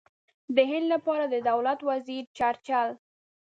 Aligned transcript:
د 0.55 0.57
هند 0.71 0.87
لپاره 0.93 1.25
د 1.27 1.35
دولت 1.49 1.79
وزیر 1.89 2.23
چرچل. 2.37 2.89